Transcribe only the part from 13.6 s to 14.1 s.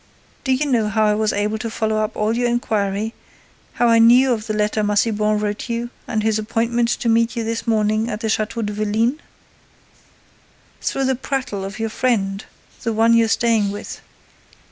with.